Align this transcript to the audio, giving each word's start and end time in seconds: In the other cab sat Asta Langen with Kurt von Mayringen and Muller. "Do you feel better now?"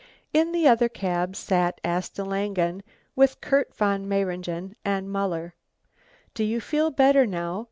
In 0.33 0.51
the 0.51 0.67
other 0.67 0.89
cab 0.89 1.35
sat 1.35 1.79
Asta 1.85 2.23
Langen 2.23 2.81
with 3.15 3.39
Kurt 3.39 3.71
von 3.75 4.07
Mayringen 4.07 4.73
and 4.83 5.11
Muller. 5.11 5.53
"Do 6.33 6.43
you 6.43 6.59
feel 6.59 6.89
better 6.89 7.27
now?" 7.27 7.59